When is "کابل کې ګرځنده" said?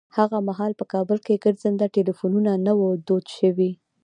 0.93-1.85